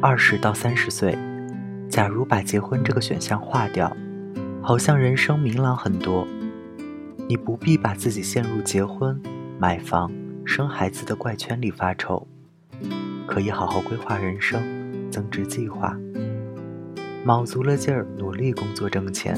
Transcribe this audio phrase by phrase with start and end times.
[0.00, 1.18] 二十到三十岁，
[1.90, 3.94] 假如把结婚这个选项划掉，
[4.62, 6.24] 好像人生明朗很多。
[7.28, 9.20] 你不必把自己陷入结婚、
[9.58, 10.08] 买房、
[10.44, 12.24] 生孩子的怪圈里发愁，
[13.26, 14.62] 可以好好规划人生，
[15.10, 15.98] 增值计划，
[17.24, 19.36] 卯足了劲儿努力工作挣钱。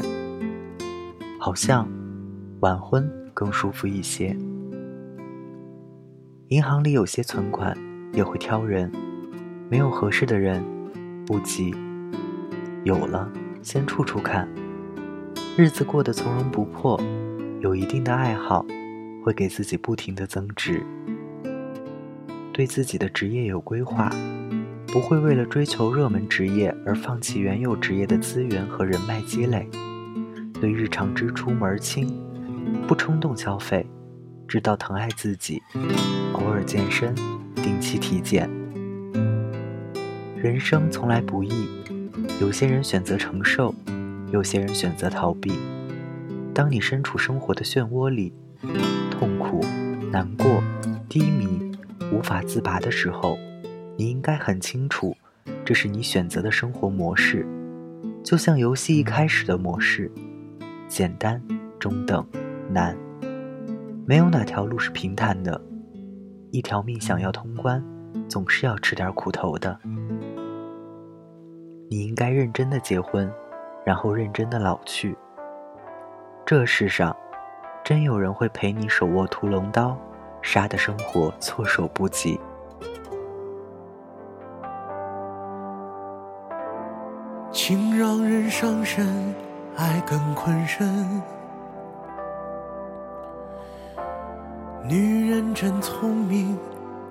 [1.38, 1.88] 好像
[2.60, 4.36] 晚婚更舒服一些。
[6.48, 7.74] 银行里有些存款
[8.12, 8.92] 也会挑人。
[9.70, 10.60] 没有合适的人，
[11.24, 11.72] 不急；
[12.82, 13.30] 有了，
[13.62, 14.48] 先处处看。
[15.56, 17.00] 日子过得从容不迫，
[17.60, 18.66] 有一定的爱好，
[19.22, 20.84] 会给自己不停的增值。
[22.52, 24.10] 对自己的职业有规划，
[24.88, 29.70] 不会为了追求热门职业而放弃原有职业的资源和人脉积累。
[30.60, 32.20] 对日常支出门儿清，
[32.88, 33.86] 不冲动消费，
[34.48, 35.62] 知道疼爱自己，
[36.32, 37.14] 偶尔健身，
[37.54, 38.50] 定期体检。
[40.42, 41.68] 人生从来不易，
[42.40, 43.74] 有些人选择承受，
[44.32, 45.52] 有些人选择逃避。
[46.54, 48.32] 当你身处生活的漩涡里，
[49.10, 49.60] 痛苦、
[50.10, 50.62] 难过、
[51.10, 51.70] 低迷、
[52.10, 53.36] 无法自拔的时候，
[53.98, 55.14] 你应该很清楚，
[55.62, 57.46] 这是你选择的生活模式，
[58.24, 60.10] 就像游戏一开始的模式：
[60.88, 61.38] 简单、
[61.78, 62.26] 中等、
[62.70, 62.96] 难，
[64.06, 65.60] 没有哪条路是平坦的。
[66.50, 67.84] 一条命想要通关，
[68.26, 69.78] 总是要吃点苦头的。
[71.92, 73.28] 你应该认真的结婚，
[73.84, 75.18] 然后认真的老去。
[76.46, 77.16] 这世上，
[77.82, 79.98] 真有人会陪你手握屠龙刀，
[80.40, 82.38] 杀的生活措手不及。
[87.50, 89.34] 情让人伤身，
[89.76, 91.20] 爱更困身。
[94.84, 96.56] 女人真聪明，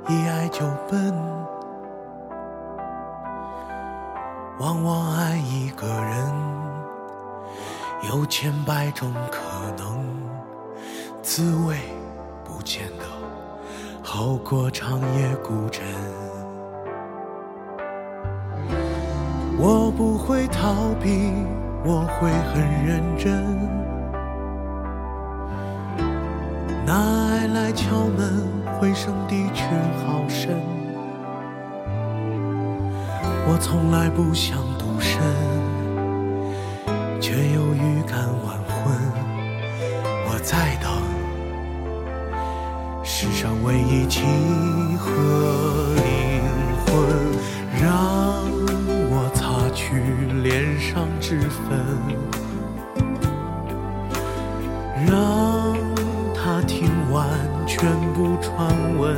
[0.08, 1.14] 一爱就笨。
[4.60, 6.34] 往往爱一个人，
[8.10, 9.40] 有千百种可
[9.78, 10.06] 能，
[11.22, 11.78] 滋味
[12.44, 13.06] 不见得
[14.04, 15.82] 好过长夜孤枕。
[19.58, 21.32] 我不会逃避，
[21.86, 23.58] 我会很认真。
[26.86, 28.46] 那爱来敲门，
[28.78, 29.64] 回声的确
[30.06, 30.79] 好深。
[33.52, 35.20] 我从来不想独身，
[37.20, 38.96] 却又预感晚婚。
[40.28, 40.92] 我在等
[43.04, 44.22] 世上唯一契
[45.00, 46.44] 合灵
[46.86, 46.94] 魂，
[47.82, 47.90] 让
[49.10, 49.96] 我擦去
[50.44, 51.80] 脸上脂粉，
[55.08, 55.76] 让
[56.36, 57.28] 他听完
[57.66, 59.18] 全部传闻。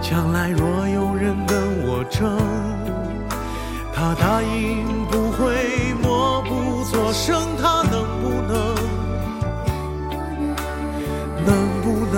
[0.00, 1.63] 将来若有人跟
[2.10, 2.38] 争，
[3.94, 8.74] 他答应不会默不作声，他能不能？
[11.46, 12.16] 能不能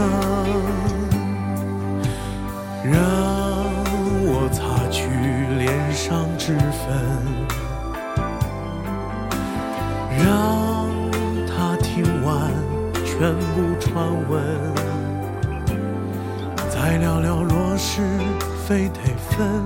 [2.84, 2.94] 让
[4.28, 5.02] 我擦去
[5.58, 6.86] 脸上脂粉，
[10.24, 10.26] 让
[11.48, 12.53] 他听完
[13.04, 14.34] 全部传闻？
[16.70, 18.03] 再聊聊若是
[18.66, 18.99] 非得
[19.31, 19.62] 分，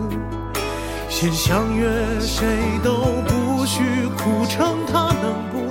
[1.09, 1.89] 先相约
[2.21, 2.47] 谁
[2.85, 2.97] 都
[3.27, 3.83] 不许
[4.19, 5.70] 哭成他能不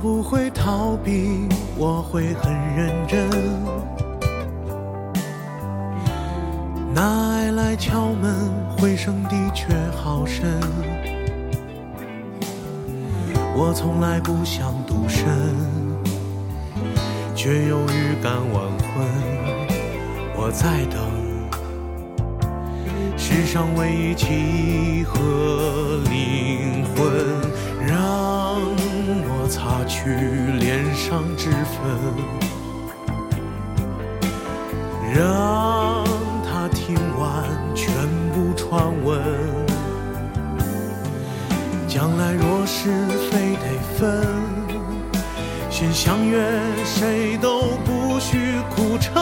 [0.00, 1.46] 不会逃避，
[1.76, 3.28] 我会很认真。
[6.94, 9.66] 那爱来敲门，回声的确
[10.02, 10.58] 好深。
[13.54, 15.28] 我从来不想独身，
[17.34, 19.06] 却又预感晚婚。
[20.34, 20.98] 我在等
[23.18, 27.12] 世上唯一契合灵魂，
[27.86, 28.89] 让。
[29.02, 30.10] 我擦去
[30.58, 31.80] 脸上脂粉，
[35.14, 36.04] 让
[36.44, 37.94] 他听完全
[38.32, 39.18] 部传闻。
[41.88, 42.90] 将来若是
[43.30, 43.64] 非得
[43.96, 44.00] 分，
[45.70, 46.38] 先相约
[46.84, 49.19] 谁都不许哭成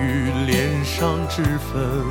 [0.00, 2.04] 与脸上之分，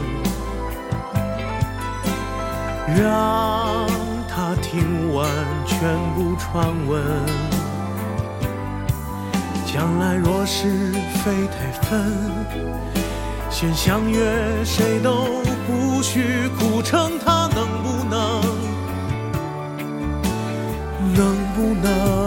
[2.95, 3.87] 让
[4.29, 5.27] 他听完
[5.65, 7.03] 全部传闻。
[9.65, 10.93] 将来若是
[11.23, 11.89] 非得分，
[13.49, 18.41] 先相约谁都不许苦撑，他能不能？
[21.15, 22.18] 能不能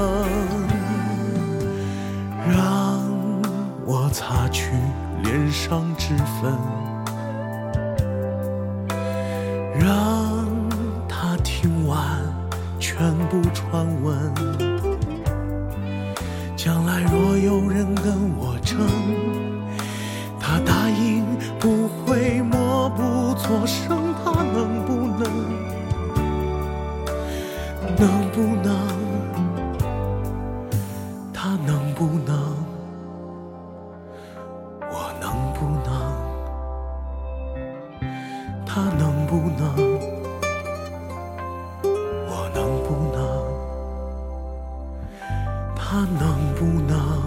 [9.78, 10.46] 让
[11.08, 11.98] 他听完
[12.78, 14.32] 全部传闻？
[16.56, 18.78] 将来若有人跟我争，
[20.38, 21.21] 他答应
[38.74, 39.62] 他能不能？
[42.26, 43.20] 我能不能？
[45.76, 46.24] 他能
[46.54, 47.21] 不能？